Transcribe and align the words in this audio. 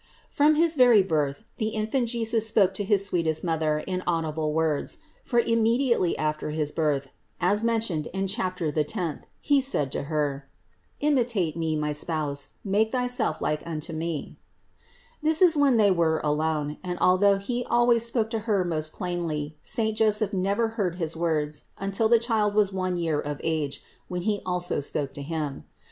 577. 0.29 0.33
From 0.55 0.63
his 0.63 0.75
very 0.75 1.03
Birth 1.07 1.43
the 1.57 1.69
infant 1.77 2.09
Jesus 2.09 2.47
spoke 2.47 2.73
to 2.73 2.83
his 2.83 3.05
sweetest 3.05 3.43
Mother 3.43 3.83
in 3.85 4.01
audible 4.07 4.51
words; 4.51 4.97
for 5.23 5.39
immediately 5.39 6.17
after 6.17 6.49
his 6.49 6.71
Birth 6.71 7.11
(as 7.39 7.63
mentioned 7.63 8.07
in 8.07 8.25
chapter 8.25 8.71
the 8.71 8.83
tenth), 8.83 9.27
He 9.41 9.61
said 9.61 9.91
to 9.91 10.05
Her: 10.05 10.49
"Imitate 11.01 11.55
Me, 11.55 11.75
my 11.75 11.91
Spouse, 11.91 12.49
make 12.63 12.91
thyself 12.91 13.41
like 13.43 13.61
unto 13.63 13.93
Me/' 13.93 14.37
This 15.21 15.39
was 15.39 15.55
when 15.55 15.77
They 15.77 15.91
were 15.91 16.19
alone, 16.23 16.77
and 16.83 16.97
al 16.99 17.19
though 17.19 17.37
He 17.37 17.63
always 17.69 18.03
spoke 18.03 18.31
to 18.31 18.39
Her 18.49 18.65
most 18.65 18.93
plainly, 18.93 19.55
saint 19.61 19.99
Joseph 19.99 20.33
never 20.33 20.69
heard 20.69 20.95
his 20.95 21.15
words 21.15 21.65
until 21.77 22.09
the 22.09 22.17
Child 22.17 22.55
was 22.55 22.73
one 22.73 22.97
year 22.97 23.19
of 23.19 23.39
age, 23.43 23.83
when 24.07 24.23
He 24.23 24.41
also 24.47 24.79
spoke 24.79 25.13
to 25.13 25.21
him. 25.21 25.65